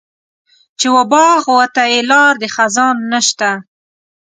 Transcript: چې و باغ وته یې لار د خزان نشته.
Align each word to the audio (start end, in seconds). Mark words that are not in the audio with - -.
چې 0.79 0.87
و 0.95 0.97
باغ 1.13 1.41
وته 1.57 1.83
یې 1.93 1.99
لار 2.11 2.33
د 2.41 2.43
خزان 2.55 2.97
نشته. 3.11 3.49